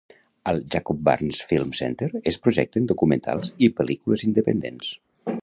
Al 0.51 0.61
Jacob 0.75 1.03
Burns 1.09 1.41
Film 1.51 1.75
Center 1.81 2.09
es 2.33 2.41
projecten 2.47 2.89
documentals 2.93 3.53
i 3.67 3.71
pel·lícules 3.83 4.27
independents. 4.31 4.93